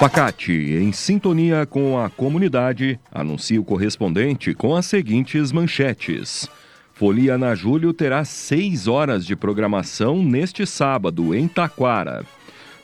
Facate, 0.00 0.50
em 0.54 0.92
sintonia 0.92 1.66
com 1.66 2.00
a 2.00 2.08
comunidade, 2.08 2.98
anuncia 3.12 3.60
o 3.60 3.64
correspondente 3.64 4.54
com 4.54 4.74
as 4.74 4.86
seguintes 4.86 5.52
manchetes. 5.52 6.48
Folia 6.94 7.36
na 7.36 7.54
Julho 7.54 7.92
terá 7.92 8.24
seis 8.24 8.88
horas 8.88 9.26
de 9.26 9.36
programação 9.36 10.22
neste 10.22 10.66
sábado, 10.66 11.34
em 11.34 11.46
Taquara. 11.46 12.24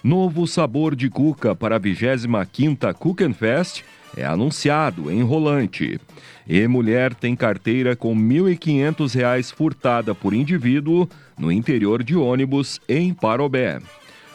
Novo 0.04 0.46
sabor 0.46 0.94
de 0.94 1.08
cuca 1.08 1.54
para 1.54 1.76
a 1.76 1.80
25ª 1.80 2.92
Cookenfest 2.92 3.82
é 4.14 4.26
anunciado 4.26 5.10
em 5.10 5.22
Rolante. 5.22 5.98
E 6.46 6.68
mulher 6.68 7.14
tem 7.14 7.34
carteira 7.34 7.96
com 7.96 8.12
R$ 8.14 8.20
1.500 8.20 9.54
furtada 9.54 10.14
por 10.14 10.34
indivíduo 10.34 11.08
no 11.38 11.50
interior 11.50 12.02
de 12.02 12.14
ônibus 12.14 12.78
em 12.86 13.14
Parobé. 13.14 13.78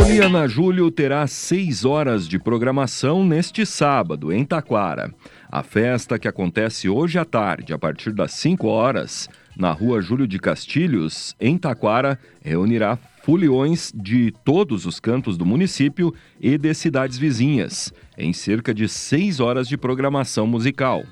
Poliana 0.00 0.48
Júlio 0.48 0.90
terá 0.90 1.26
seis 1.26 1.84
horas 1.84 2.26
de 2.26 2.38
programação 2.38 3.22
neste 3.22 3.66
sábado, 3.66 4.32
em 4.32 4.46
Taquara. 4.46 5.14
A 5.52 5.62
festa, 5.62 6.18
que 6.18 6.26
acontece 6.26 6.88
hoje 6.88 7.18
à 7.18 7.24
tarde, 7.24 7.74
a 7.74 7.78
partir 7.78 8.10
das 8.10 8.32
5 8.32 8.66
horas, 8.66 9.28
na 9.54 9.70
rua 9.72 10.00
Júlio 10.00 10.26
de 10.26 10.38
Castilhos, 10.38 11.36
em 11.38 11.58
Taquara, 11.58 12.18
reunirá 12.42 12.96
foliões 13.22 13.92
de 13.94 14.32
todos 14.42 14.86
os 14.86 14.98
cantos 14.98 15.36
do 15.36 15.44
município 15.44 16.14
e 16.40 16.56
de 16.56 16.72
cidades 16.72 17.18
vizinhas, 17.18 17.92
em 18.16 18.32
cerca 18.32 18.72
de 18.72 18.88
seis 18.88 19.38
horas 19.38 19.68
de 19.68 19.76
programação 19.76 20.46
musical. 20.46 21.04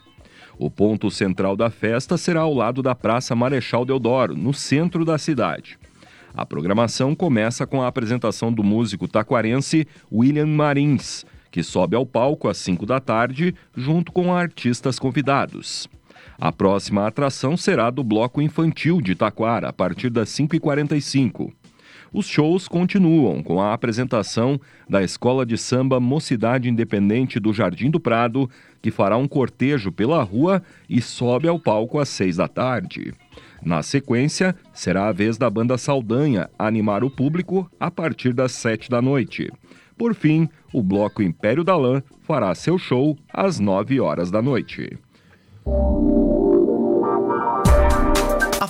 O 0.59 0.71
ponto 0.71 1.11
central 1.11 1.55
da 1.57 1.69
festa 1.69 2.17
será 2.17 2.41
ao 2.41 2.55
lado 2.55 2.83
da 2.83 2.95
Praça 2.95 3.37
Marechal 3.37 3.85
Deodoro, 3.85 4.35
no 4.35 4.55
centro 4.55 5.05
da 5.05 5.19
cidade. 5.19 5.79
A 6.35 6.47
programação 6.47 7.15
começa 7.15 7.67
com 7.67 7.83
a 7.83 7.89
apresentação 7.89 8.53
do 8.53 8.63
músico 8.63 9.09
taquarense 9.09 9.87
William 10.13 10.47
Marins, 10.47 11.25
que 11.51 11.63
sobe 11.63 11.97
ao 11.97 12.07
palco 12.07 12.49
às 12.49 12.59
5 12.59 12.87
da 12.87 13.01
tarde, 13.01 13.55
junto 13.77 14.13
com 14.13 14.35
artistas 14.35 14.99
convidados. 14.99 15.89
A 16.39 16.53
próxima 16.53 17.07
atração 17.07 17.57
será 17.57 17.91
do 17.91 18.05
Bloco 18.05 18.41
Infantil 18.41 19.01
de 19.01 19.15
Taquara, 19.15 19.69
a 19.69 19.73
partir 19.73 20.11
das 20.11 20.29
5h45. 20.31 21.53
Os 22.13 22.27
shows 22.27 22.67
continuam 22.69 23.43
com 23.43 23.61
a 23.61 23.75
apresentação 23.75 24.59
da 24.89 25.03
Escola 25.03 25.45
de 25.45 25.59
Samba 25.59 26.01
Mocidade 26.01 26.69
Independente 26.69 27.39
do 27.39 27.53
Jardim 27.53 27.91
do 27.91 28.01
Prado, 28.01 28.49
que 28.81 28.91
fará 28.91 29.17
um 29.17 29.29
cortejo 29.29 29.93
pela 29.93 30.23
rua 30.23 30.63
e 30.89 31.03
sobe 31.03 31.49
ao 31.49 31.59
palco 31.59 31.99
às 31.99 32.09
6 32.09 32.37
da 32.37 32.49
tarde. 32.49 33.13
Na 33.63 33.83
sequência, 33.83 34.55
será 34.73 35.09
a 35.09 35.13
vez 35.13 35.37
da 35.37 35.51
banda 35.51 35.77
Saldanha 35.77 36.49
animar 36.59 37.03
o 37.03 37.11
público 37.11 37.71
a 37.79 37.91
partir 37.91 38.33
das 38.33 38.53
7 38.53 38.89
da 38.89 39.03
noite. 39.03 39.51
Por 39.97 40.15
fim, 40.15 40.49
o 40.73 40.83
bloco 40.83 41.23
Império 41.23 41.65
da 41.65 41.77
Lã 41.77 42.03
fará 42.23 42.55
seu 42.55 42.79
show 42.79 43.17
às 43.33 43.59
9 43.59 44.01
horas 44.01 44.31
da 44.31 44.41
noite. 44.41 44.97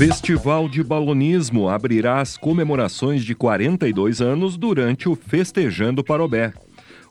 Festival 0.00 0.66
de 0.66 0.82
Balonismo 0.82 1.68
abrirá 1.68 2.22
as 2.22 2.34
comemorações 2.34 3.22
de 3.22 3.34
42 3.34 4.22
anos 4.22 4.56
durante 4.56 5.06
o 5.10 5.14
Festejando 5.14 6.02
Parobé. 6.02 6.54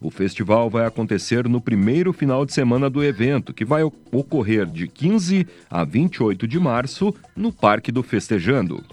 O 0.02 0.10
festival 0.10 0.72
vai 0.72 0.88
acontecer 0.88 1.48
no 1.48 1.62
primeiro 1.62 2.12
final 2.12 2.44
de 2.48 2.52
semana 2.52 2.90
do 2.90 3.04
evento, 3.04 3.54
que 3.54 3.64
vai 3.64 3.84
ocorrer 3.84 4.66
de 4.66 4.88
15 4.88 5.46
a 5.70 5.84
28 5.84 6.48
de 6.48 6.60
março 6.60 7.14
no 7.36 7.54
Parque 7.54 7.92
do 7.92 8.02
Festejando. 8.02 8.84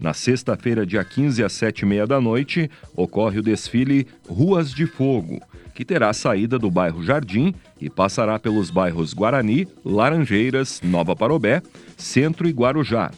Na 0.00 0.14
sexta-feira, 0.14 0.86
dia 0.86 1.04
15 1.04 1.44
às 1.44 1.52
7h30 1.52 2.06
da 2.06 2.22
noite, 2.22 2.70
ocorre 2.96 3.40
o 3.40 3.42
desfile 3.42 4.06
Ruas 4.26 4.72
de 4.72 4.86
Fogo, 4.86 5.38
que 5.74 5.84
terá 5.84 6.10
saída 6.14 6.58
do 6.58 6.70
bairro 6.70 7.04
Jardim 7.04 7.54
e 7.78 7.90
passará 7.90 8.38
pelos 8.38 8.70
bairros 8.70 9.12
Guarani, 9.12 9.68
Laranjeiras, 9.84 10.80
Nova 10.82 11.14
Parobé, 11.14 11.60
Centro 11.98 12.48
e 12.48 12.50
Guarujá. 12.50 13.10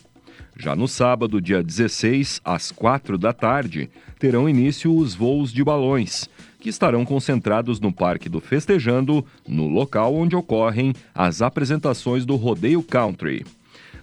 Já 0.56 0.76
no 0.76 0.86
sábado, 0.86 1.40
dia 1.40 1.62
16, 1.62 2.40
às 2.44 2.70
4 2.70 3.18
da 3.18 3.32
tarde, 3.32 3.90
terão 4.18 4.48
início 4.48 4.94
os 4.94 5.14
voos 5.14 5.52
de 5.52 5.64
balões, 5.64 6.28
que 6.60 6.68
estarão 6.68 7.04
concentrados 7.04 7.80
no 7.80 7.92
Parque 7.92 8.28
do 8.28 8.40
Festejando, 8.40 9.24
no 9.46 9.66
local 9.66 10.14
onde 10.14 10.36
ocorrem 10.36 10.94
as 11.12 11.42
apresentações 11.42 12.24
do 12.24 12.36
Rodeio 12.36 12.82
Country. 12.82 13.44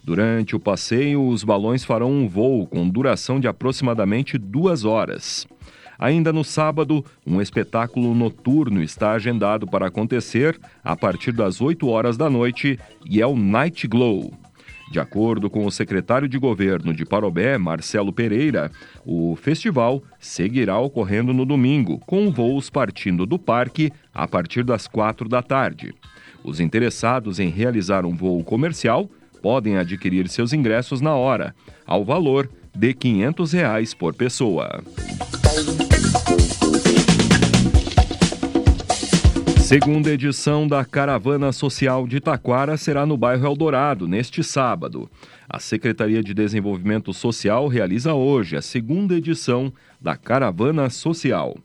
Durante 0.03 0.55
o 0.55 0.59
passeio, 0.59 1.25
os 1.25 1.43
balões 1.43 1.85
farão 1.85 2.11
um 2.11 2.27
voo 2.27 2.67
com 2.67 2.89
duração 2.89 3.39
de 3.39 3.47
aproximadamente 3.47 4.37
duas 4.37 4.83
horas. 4.83 5.47
Ainda 5.97 6.33
no 6.33 6.43
sábado, 6.43 7.05
um 7.25 7.39
espetáculo 7.39 8.13
noturno 8.15 8.81
está 8.81 9.11
agendado 9.11 9.67
para 9.67 9.87
acontecer 9.87 10.59
a 10.83 10.95
partir 10.95 11.31
das 11.31 11.61
8 11.61 11.87
horas 11.87 12.17
da 12.17 12.29
noite 12.29 12.79
e 13.05 13.21
é 13.21 13.27
o 13.27 13.35
Night 13.35 13.87
Glow. 13.87 14.33
De 14.91 14.99
acordo 14.99 15.49
com 15.49 15.65
o 15.65 15.71
secretário 15.71 16.27
de 16.27 16.37
governo 16.37 16.93
de 16.93 17.05
Parobé, 17.05 17.57
Marcelo 17.57 18.11
Pereira, 18.11 18.69
o 19.05 19.37
festival 19.37 20.03
seguirá 20.19 20.77
ocorrendo 20.77 21.33
no 21.33 21.45
domingo, 21.45 21.97
com 21.99 22.29
voos 22.29 22.69
partindo 22.69 23.25
do 23.25 23.39
parque 23.39 23.89
a 24.13 24.27
partir 24.27 24.65
das 24.65 24.87
quatro 24.87 25.29
da 25.29 25.41
tarde. 25.41 25.95
Os 26.43 26.59
interessados 26.59 27.39
em 27.39 27.47
realizar 27.47 28.05
um 28.05 28.13
voo 28.13 28.43
comercial 28.43 29.09
podem 29.41 29.77
adquirir 29.77 30.27
seus 30.27 30.51
ingressos 30.51 30.99
na 30.99 31.15
hora, 31.15 31.55
ao 31.87 32.03
valor 32.03 32.49
de 32.75 32.93
500 32.93 33.53
reais 33.53 33.93
por 33.93 34.13
pessoa. 34.13 34.83
Segunda 39.71 40.11
edição 40.11 40.67
da 40.67 40.83
Caravana 40.83 41.53
Social 41.53 42.05
de 42.05 42.19
Taquara 42.19 42.75
será 42.75 43.05
no 43.05 43.15
bairro 43.15 43.45
Eldorado, 43.45 44.05
neste 44.05 44.43
sábado. 44.43 45.09
A 45.49 45.59
Secretaria 45.59 46.21
de 46.21 46.33
Desenvolvimento 46.33 47.13
Social 47.13 47.69
realiza 47.69 48.13
hoje 48.13 48.57
a 48.57 48.61
segunda 48.61 49.15
edição 49.15 49.71
da 50.01 50.17
Caravana 50.17 50.89
Social. 50.89 51.55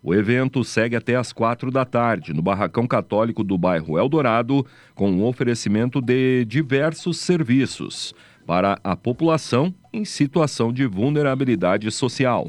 O 0.00 0.14
evento 0.14 0.62
segue 0.62 0.94
até 0.94 1.16
às 1.16 1.32
quatro 1.32 1.68
da 1.68 1.84
tarde, 1.84 2.32
no 2.32 2.42
Barracão 2.42 2.86
Católico 2.86 3.42
do 3.42 3.58
bairro 3.58 3.98
Eldorado, 3.98 4.64
com 4.94 5.10
um 5.10 5.24
oferecimento 5.24 6.00
de 6.00 6.44
diversos 6.44 7.18
serviços 7.18 8.14
para 8.46 8.78
a 8.84 8.94
população 8.94 9.74
em 9.92 10.04
situação 10.04 10.72
de 10.72 10.86
vulnerabilidade 10.86 11.90
social. 11.90 12.48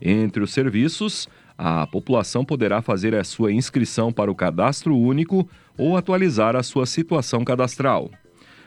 Entre 0.00 0.40
os 0.40 0.52
serviços, 0.52 1.28
a 1.58 1.86
população 1.86 2.44
poderá 2.44 2.82
fazer 2.82 3.14
a 3.14 3.24
sua 3.24 3.52
inscrição 3.52 4.12
para 4.12 4.30
o 4.30 4.34
cadastro 4.34 4.96
único 4.96 5.48
ou 5.76 5.96
atualizar 5.96 6.54
a 6.54 6.62
sua 6.62 6.86
situação 6.86 7.44
cadastral. 7.44 8.10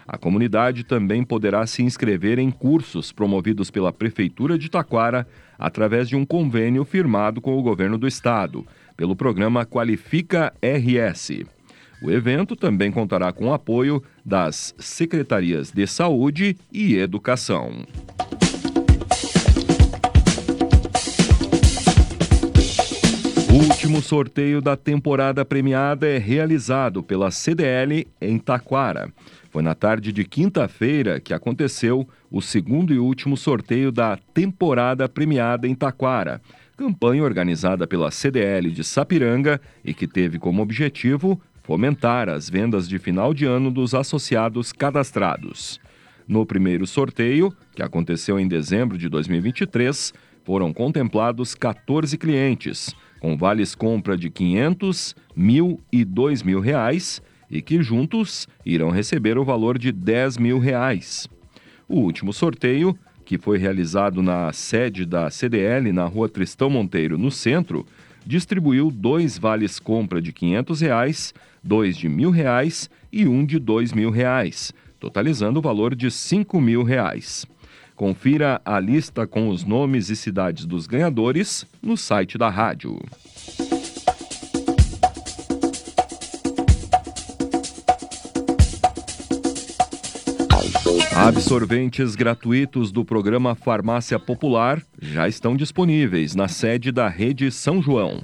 A 0.08 0.18
comunidade 0.18 0.84
também 0.84 1.24
poderá 1.24 1.68
se 1.68 1.84
inscrever 1.84 2.40
em 2.40 2.50
cursos 2.50 3.12
promovidos 3.12 3.70
pela 3.70 3.94
Prefeitura 3.94 4.58
de 4.58 4.68
Taquara 4.68 5.28
através 5.58 6.10
de 6.10 6.16
um 6.16 6.26
convênio 6.26 6.84
firmado 6.84 7.40
com 7.40 7.56
o 7.56 7.62
governo 7.62 7.96
do 7.96 8.08
estado, 8.08 8.66
pelo 8.98 9.16
programa 9.16 9.68
Qualifica 9.68 10.52
RS. 10.64 11.44
O 12.02 12.10
evento 12.10 12.56
também 12.56 12.92
contará 12.92 13.32
com 13.32 13.50
o 13.50 13.54
apoio 13.54 14.02
das 14.26 14.74
Secretarias 14.80 15.72
de 15.72 15.86
Saúde 15.86 16.58
e 16.72 16.96
Educação. 16.96 17.86
Último 23.80 24.02
sorteio 24.02 24.62
da 24.62 24.76
temporada 24.76 25.46
premiada 25.46 26.06
é 26.06 26.18
realizado 26.18 27.02
pela 27.02 27.32
CDL 27.32 28.06
em 28.20 28.38
Taquara. 28.38 29.10
Foi 29.50 29.64
na 29.64 29.74
tarde 29.74 30.12
de 30.12 30.26
quinta-feira 30.26 31.18
que 31.18 31.34
aconteceu 31.34 32.06
o 32.30 32.42
segundo 32.42 32.94
e 32.94 33.00
último 33.00 33.38
sorteio 33.38 33.90
da 33.90 34.18
temporada 34.34 35.08
premiada 35.08 35.66
em 35.66 35.74
Taquara, 35.74 36.42
campanha 36.76 37.24
organizada 37.24 37.88
pela 37.88 38.12
CDL 38.12 38.70
de 38.70 38.84
Sapiranga 38.84 39.62
e 39.82 39.94
que 39.94 40.08
teve 40.08 40.38
como 40.38 40.62
objetivo 40.62 41.40
fomentar 41.64 42.28
as 42.28 42.50
vendas 42.50 42.86
de 42.86 43.00
final 43.00 43.34
de 43.34 43.46
ano 43.46 43.72
dos 43.72 43.96
associados 43.96 44.74
cadastrados. 44.74 45.80
No 46.28 46.46
primeiro 46.46 46.86
sorteio, 46.86 47.56
que 47.74 47.82
aconteceu 47.82 48.38
em 48.38 48.48
dezembro 48.48 48.98
de 48.98 49.08
2023, 49.08 50.14
foram 50.50 50.74
contemplados 50.74 51.54
14 51.54 52.18
clientes, 52.18 52.96
com 53.20 53.38
vales 53.38 53.76
compra 53.76 54.18
de 54.18 54.32
500, 54.32 55.16
mil 55.36 55.80
e 55.92 56.04
dois 56.04 56.42
mil 56.42 56.60
reais 56.60 57.22
e 57.52 57.62
que 57.62 57.84
juntos 57.84 58.48
irão 58.66 58.90
receber 58.90 59.38
o 59.38 59.46
valor 59.46 59.78
de 59.78 59.92
10 59.92 60.40
mil 60.40 60.58
reais. 60.58 61.30
O 61.88 62.00
último 62.00 62.34
sorteio, 62.34 62.98
que 63.24 63.38
foi 63.38 63.60
realizado 63.60 64.24
na 64.24 64.52
sede 64.52 65.06
da 65.06 65.30
CDL 65.30 65.94
na 65.94 66.06
rua 66.06 66.28
Tristão 66.28 66.68
Monteiro, 66.68 67.16
no 67.16 67.30
centro, 67.30 67.86
distribuiu 68.26 68.90
dois 68.90 69.38
vales 69.38 69.78
compra 69.78 70.20
de 70.20 70.34
500 70.34 70.82
reais, 70.82 71.34
dois 71.64 71.96
de 71.96 72.10
mil 72.10 72.32
reais 72.32 72.90
e 73.14 73.28
um 73.28 73.46
de 73.46 73.60
dois 73.60 73.94
mil 73.94 74.10
reais, 74.10 74.74
totalizando 75.00 75.60
o 75.60 75.62
valor 75.62 75.94
de 75.94 76.10
5 76.10 76.60
mil 76.60 76.82
reais. 76.82 77.46
Confira 78.00 78.62
a 78.64 78.80
lista 78.80 79.28
com 79.28 79.50
os 79.50 79.66
nomes 79.66 80.10
e 80.10 80.16
cidades 80.16 80.66
dos 80.66 80.88
ganhadores 80.88 81.66
no 81.84 81.98
site 81.98 82.38
da 82.38 82.50
rádio. 82.50 82.98
Absorventes 91.14 92.16
gratuitos 92.16 92.90
do 92.94 93.04
programa 93.04 93.54
Farmácia 93.54 94.18
Popular 94.18 94.82
já 95.02 95.28
estão 95.28 95.58
disponíveis 95.58 96.34
na 96.36 96.48
sede 96.48 96.94
da 96.94 97.10
Rede 97.10 97.52
São 97.52 97.82
João. 97.82 98.22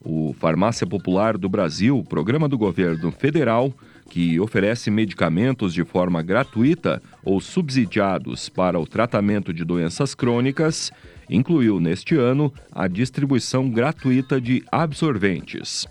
O 0.00 0.32
Farmácia 0.38 0.86
Popular 0.86 1.36
do 1.36 1.48
Brasil, 1.48 2.04
programa 2.08 2.48
do 2.48 2.56
governo 2.56 3.10
federal, 3.10 3.74
que 4.08 4.40
oferece 4.40 4.90
medicamentos 4.90 5.74
de 5.74 5.84
forma 5.84 6.22
gratuita 6.22 7.02
ou 7.22 7.40
subsidiados 7.40 8.48
para 8.48 8.80
o 8.80 8.86
tratamento 8.86 9.52
de 9.52 9.64
doenças 9.64 10.14
crônicas, 10.14 10.90
incluiu 11.28 11.78
neste 11.78 12.16
ano 12.16 12.52
a 12.72 12.88
distribuição 12.88 13.68
gratuita 13.68 14.40
de 14.40 14.64
absorventes. 14.72 15.86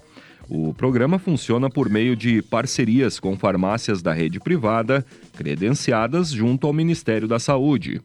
O 0.50 0.74
programa 0.74 1.20
funciona 1.20 1.70
por 1.70 1.90
meio 1.90 2.16
de 2.16 2.42
parcerias 2.42 3.20
com 3.20 3.38
farmácias 3.38 4.02
da 4.02 4.14
rede 4.14 4.40
privada, 4.40 5.06
credenciadas 5.36 6.32
junto 6.32 6.66
ao 6.66 6.74
Ministério 6.74 7.28
da 7.28 7.38
Saúde. 7.38 8.02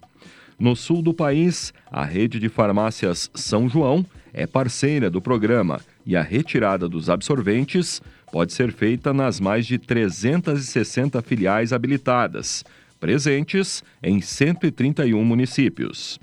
No 0.59 0.76
sul 0.76 1.03
do 1.03 1.14
país, 1.14 1.73
a 1.91 2.05
rede 2.05 2.38
de 2.38 2.49
farmácias 2.49 3.31
São 3.35 3.69
João 3.69 4.05
é 4.32 4.47
parceira 4.47 5.09
do 5.09 5.20
programa 5.20 5.81
e 6.05 6.17
a 6.17 6.23
retirada 6.23 6.88
dos 6.88 7.09
absorventes 7.09 8.03
pode 8.32 8.55
ser 8.55 8.73
feita 8.73 9.12
nas 9.12 9.38
mais 9.38 9.67
de 9.67 9.79
360 9.79 11.20
filiais 11.20 11.70
habilitadas, 11.73 12.64
presentes 12.99 13.84
em 14.02 14.23
131 14.23 15.23
municípios. 15.23 16.19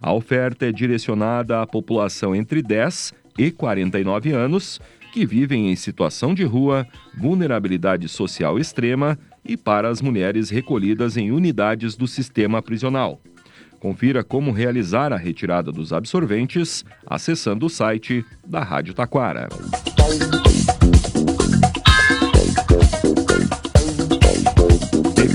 A 0.00 0.12
oferta 0.12 0.66
é 0.66 0.70
direcionada 0.70 1.62
à 1.62 1.66
população 1.66 2.36
entre 2.36 2.60
10 2.60 3.14
e 3.38 3.50
49 3.50 4.32
anos 4.32 4.78
que 5.14 5.24
vivem 5.24 5.70
em 5.70 5.76
situação 5.76 6.34
de 6.34 6.44
rua, 6.44 6.86
vulnerabilidade 7.16 8.08
social 8.08 8.58
extrema 8.58 9.18
e 9.44 9.56
para 9.56 9.88
as 9.88 10.02
mulheres 10.02 10.50
recolhidas 10.50 11.16
em 11.16 11.30
unidades 11.30 11.96
do 11.96 12.06
sistema 12.06 12.60
prisional. 12.60 13.20
Confira 13.80 14.22
como 14.22 14.50
realizar 14.50 15.12
a 15.12 15.16
retirada 15.16 15.70
dos 15.70 15.92
absorventes 15.92 16.84
acessando 17.06 17.66
o 17.66 17.70
site 17.70 18.24
da 18.46 18.62
Rádio 18.62 18.92
Taquara. 18.92 19.48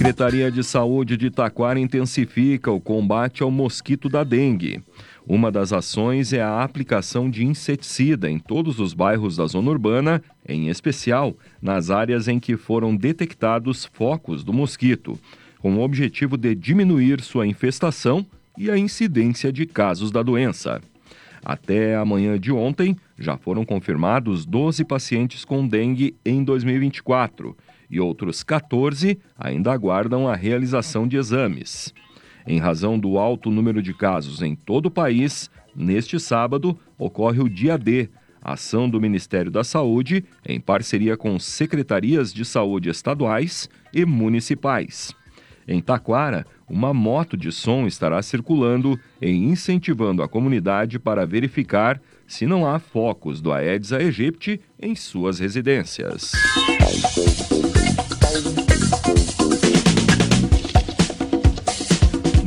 Secretaria 0.10 0.50
de 0.50 0.64
Saúde 0.64 1.16
de 1.16 1.30
Taquara 1.30 1.80
intensifica 1.80 2.72
o 2.72 2.82
combate 2.82 3.44
ao 3.44 3.52
mosquito 3.52 4.10
da 4.10 4.24
dengue. 4.24 4.82
Uma 5.28 5.52
das 5.52 5.72
ações 5.72 6.34
é 6.34 6.42
a 6.42 6.64
aplicação 6.64 7.30
de 7.30 7.46
inseticida 7.46 8.28
em 8.28 8.40
todos 8.40 8.80
os 8.80 8.96
bairros 8.96 9.38
da 9.38 9.46
zona 9.46 9.70
urbana, 9.70 10.20
em 10.48 10.68
especial 10.68 11.36
nas 11.62 11.92
áreas 11.92 12.28
em 12.28 12.40
que 12.40 12.58
foram 12.58 12.96
detectados 12.96 13.86
focos 13.86 14.44
do 14.44 14.52
mosquito, 14.52 15.16
com 15.60 15.76
o 15.76 15.84
objetivo 15.84 16.38
de 16.38 16.56
diminuir 16.56 17.22
sua 17.22 17.46
infestação 17.46 18.26
e 18.58 18.72
a 18.72 18.76
incidência 18.80 19.54
de 19.54 19.68
casos 19.68 20.10
da 20.10 20.24
doença. 20.24 20.82
Até 21.46 21.96
a 21.96 22.04
manhã 22.04 22.40
de 22.40 22.52
ontem, 22.52 22.98
já 23.16 23.38
foram 23.38 23.64
confirmados 23.64 24.44
12 24.44 24.84
pacientes 24.86 25.46
com 25.46 25.68
dengue 25.68 26.16
em 26.26 26.44
2024 26.44 27.56
e 27.90 28.00
outros 28.00 28.44
14 28.44 29.20
ainda 29.38 29.72
aguardam 29.72 30.28
a 30.28 30.36
realização 30.36 31.08
de 31.08 31.18
exames. 31.18 31.94
Em 32.46 32.60
razão 32.60 32.98
do 32.98 33.18
alto 33.18 33.52
número 33.52 33.82
de 33.82 33.94
casos 33.94 34.42
em 34.42 34.56
todo 34.56 34.88
o 34.88 34.92
país, 34.92 35.50
neste 35.76 36.20
sábado 36.20 36.78
ocorre 36.98 37.40
o 37.40 37.50
Dia 37.50 37.78
D, 37.78 38.10
ação 38.42 38.90
do 38.90 39.02
Ministério 39.02 39.52
da 39.52 39.64
Saúde 39.64 40.24
em 40.46 40.60
parceria 40.60 41.18
com 41.18 41.38
secretarias 41.40 42.34
de 42.34 42.46
saúde 42.46 42.90
estaduais 42.90 43.70
e 43.94 44.06
municipais. 44.06 45.14
Em 45.68 45.82
Taquara, 45.82 46.46
uma 46.68 46.94
moto 46.94 47.38
de 47.38 47.52
som 47.52 47.86
estará 47.86 48.22
circulando 48.24 49.00
e 49.22 49.30
incentivando 49.30 50.24
a 50.24 50.28
comunidade 50.28 50.98
para 50.98 51.28
verificar 51.28 52.02
se 52.26 52.48
não 52.48 52.66
há 52.66 52.80
focos 52.80 53.42
do 53.42 53.52
Aedes 53.52 53.94
aegypti 53.94 54.60
em 54.80 54.96
suas 54.96 55.40
residências. 55.40 56.32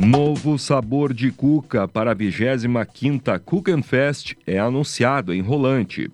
Novo 0.05 0.59
sabor 0.59 1.13
de 1.13 1.31
cuca 1.31 1.87
para 1.87 2.11
a 2.11 2.15
25ª 2.15 3.39
Cookenfest 3.39 4.35
é 4.45 4.59
anunciado 4.59 5.33
em 5.33 5.41
Rolante. 5.41 6.11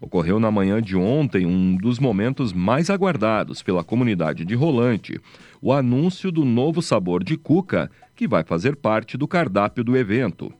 Ocorreu 0.00 0.38
na 0.38 0.50
manhã 0.50 0.82
de 0.82 0.96
ontem 0.96 1.46
um 1.46 1.74
dos 1.76 1.98
momentos 1.98 2.52
mais 2.52 2.90
aguardados 2.90 3.62
pela 3.62 3.82
comunidade 3.82 4.44
de 4.44 4.54
Rolante, 4.54 5.20
o 5.62 5.72
anúncio 5.72 6.30
do 6.30 6.44
novo 6.44 6.82
sabor 6.82 7.24
de 7.24 7.36
cuca 7.36 7.90
que 8.14 8.28
vai 8.28 8.44
fazer 8.44 8.76
parte 8.76 9.16
do 9.16 9.26
cardápio 9.26 9.82
do 9.82 9.96
evento. 9.96 10.52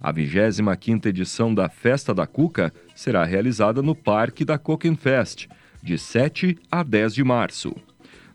A 0.00 0.12
25ª 0.12 1.06
edição 1.06 1.52
da 1.52 1.68
Festa 1.68 2.14
da 2.14 2.26
Cuca 2.26 2.72
será 2.94 3.24
realizada 3.24 3.82
no 3.82 3.94
Parque 3.94 4.44
da 4.44 4.56
Cookenfest, 4.56 5.48
de 5.82 5.98
7 5.98 6.56
a 6.70 6.82
10 6.82 7.14
de 7.14 7.24
março. 7.24 7.74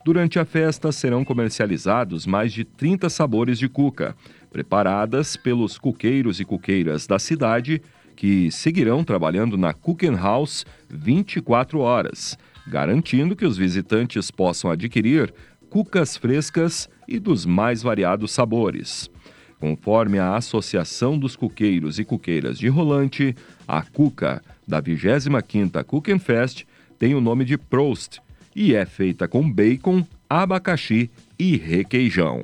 Durante 0.06 0.38
a 0.38 0.44
festa 0.44 0.92
serão 0.92 1.24
comercializados 1.24 2.28
mais 2.28 2.52
de 2.52 2.66
30 2.66 3.10
sabores 3.10 3.58
de 3.58 3.70
cuca, 3.70 4.14
preparadas 4.52 5.38
pelos 5.38 5.78
cuqueiros 5.78 6.42
e 6.42 6.46
cuqueiras 6.46 7.08
da 7.08 7.18
cidade, 7.18 7.82
que 8.14 8.52
seguirão 8.52 9.02
trabalhando 9.02 9.58
na 9.58 9.74
Cooking 9.74 10.16
House 10.16 10.66
24 10.90 11.80
horas, 11.80 12.38
garantindo 12.68 13.34
que 13.34 13.46
os 13.46 13.56
visitantes 13.56 14.30
possam 14.30 14.70
adquirir 14.70 15.34
cucas 15.70 16.18
frescas 16.18 16.90
e 17.08 17.18
dos 17.18 17.46
mais 17.46 17.82
variados 17.82 18.32
sabores. 18.32 19.10
Conforme 19.58 20.20
a 20.20 20.36
Associação 20.36 21.18
dos 21.18 21.38
Cuqueiros 21.38 21.98
e 21.98 22.04
Cuqueiras 22.04 22.60
de 22.60 22.68
Rolante, 22.68 23.34
a 23.66 23.82
cuca 23.82 24.44
da 24.68 24.82
25ª 24.82 25.82
Cooking 25.86 26.20
Fest 26.20 26.66
tem 27.00 27.16
o 27.16 27.22
nome 27.22 27.46
de 27.46 27.58
Prost 27.58 28.20
e 28.56 28.76
é 28.76 28.86
feita 28.86 29.28
com 29.28 29.50
bacon, 29.50 30.06
abacaxi 30.30 31.10
e 31.38 31.58
requeijão. 31.58 32.44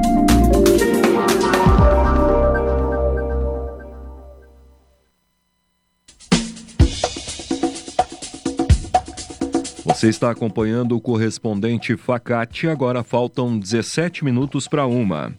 Você 10.01 10.09
está 10.09 10.31
acompanhando 10.31 10.95
o 10.95 10.99
correspondente 10.99 11.95
Facate. 11.95 12.67
Agora 12.67 13.03
faltam 13.03 13.59
17 13.59 14.25
minutos 14.25 14.67
para 14.67 14.87
uma. 14.87 15.31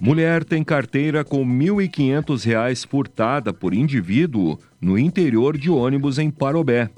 Mulher 0.00 0.44
tem 0.44 0.62
carteira 0.62 1.24
com 1.24 1.38
R$ 1.38 1.66
1.500 1.66 2.86
furtada 2.86 3.52
por 3.52 3.74
indivíduo 3.74 4.56
no 4.80 4.96
interior 4.96 5.58
de 5.58 5.68
ônibus 5.68 6.20
em 6.20 6.30
Parobé. 6.30 6.88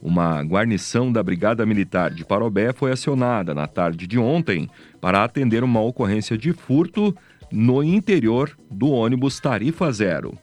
Uma 0.00 0.40
guarnição 0.42 1.10
da 1.10 1.24
Brigada 1.24 1.66
Militar 1.66 2.12
de 2.12 2.24
Parobé 2.24 2.72
foi 2.72 2.92
acionada 2.92 3.52
na 3.52 3.66
tarde 3.66 4.06
de 4.06 4.16
ontem 4.16 4.70
para 5.00 5.24
atender 5.24 5.64
uma 5.64 5.80
ocorrência 5.80 6.38
de 6.38 6.52
furto 6.52 7.12
no 7.50 7.82
interior 7.82 8.56
do 8.70 8.90
ônibus 8.90 9.40
Tarifa 9.40 9.90
Zero. 9.90 10.38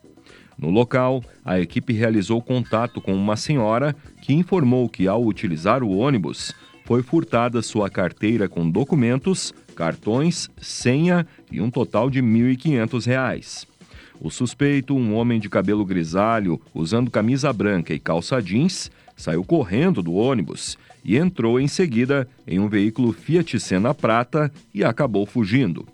No 0.57 0.69
local, 0.69 1.23
a 1.43 1.59
equipe 1.59 1.93
realizou 1.93 2.41
contato 2.41 3.01
com 3.01 3.13
uma 3.13 3.35
senhora 3.35 3.95
que 4.21 4.33
informou 4.33 4.87
que, 4.87 5.07
ao 5.07 5.23
utilizar 5.23 5.83
o 5.83 5.97
ônibus, 5.97 6.53
foi 6.85 7.01
furtada 7.01 7.61
sua 7.61 7.89
carteira 7.89 8.47
com 8.47 8.69
documentos, 8.69 9.53
cartões, 9.75 10.49
senha 10.57 11.27
e 11.51 11.59
um 11.59 11.69
total 11.69 12.09
de 12.09 12.21
R$ 12.21 12.27
1.500. 12.27 13.67
O 14.21 14.29
suspeito, 14.29 14.95
um 14.95 15.13
homem 15.15 15.39
de 15.39 15.49
cabelo 15.49 15.83
grisalho, 15.83 16.61
usando 16.73 17.11
camisa 17.11 17.51
branca 17.51 17.93
e 17.93 17.99
calça 17.99 18.41
jeans, 18.41 18.89
saiu 19.15 19.43
correndo 19.43 20.01
do 20.01 20.13
ônibus 20.13 20.77
e 21.03 21.17
entrou 21.17 21.59
em 21.59 21.67
seguida 21.67 22.27
em 22.47 22.59
um 22.59 22.69
veículo 22.69 23.11
Fiat 23.11 23.59
Sena 23.59 23.93
Prata 23.93 24.51
e 24.73 24.83
acabou 24.83 25.25
fugindo. 25.25 25.85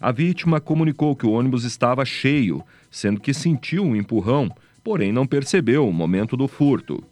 A 0.00 0.12
vítima 0.12 0.60
comunicou 0.60 1.16
que 1.16 1.26
o 1.26 1.32
ônibus 1.32 1.64
estava 1.64 2.04
cheio, 2.04 2.62
sendo 2.90 3.20
que 3.20 3.32
sentiu 3.32 3.82
um 3.82 3.96
empurrão, 3.96 4.50
porém 4.84 5.10
não 5.10 5.26
percebeu 5.26 5.88
o 5.88 5.92
momento 5.92 6.36
do 6.36 6.46
furto. 6.46 7.02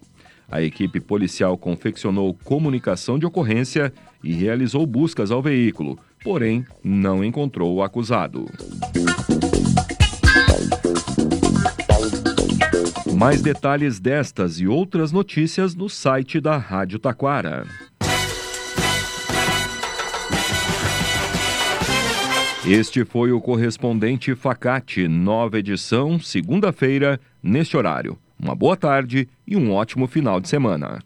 A 0.49 0.61
equipe 0.61 0.99
policial 0.99 1.57
confeccionou 1.57 2.33
comunicação 2.43 3.17
de 3.17 3.25
ocorrência 3.25 3.91
e 4.23 4.33
realizou 4.33 4.85
buscas 4.85 5.31
ao 5.31 5.41
veículo, 5.41 5.97
porém 6.23 6.65
não 6.83 7.23
encontrou 7.23 7.73
o 7.73 7.81
acusado. 7.81 8.45
Mais 13.15 13.41
detalhes 13.41 13.99
destas 13.99 14.59
e 14.59 14.67
outras 14.67 15.11
notícias 15.11 15.73
no 15.73 15.89
site 15.89 16.39
da 16.39 16.57
Rádio 16.57 16.99
Taquara. 16.99 17.65
Este 22.67 23.05
foi 23.05 23.31
o 23.31 23.39
correspondente 23.39 24.33
Facate, 24.33 25.07
nova 25.07 25.59
edição, 25.59 26.19
segunda-feira, 26.19 27.19
neste 27.41 27.77
horário. 27.77 28.17
Uma 28.41 28.55
boa 28.55 28.75
tarde 28.75 29.29
e 29.45 29.55
um 29.55 29.71
ótimo 29.71 30.07
final 30.07 30.41
de 30.41 30.49
semana. 30.49 30.99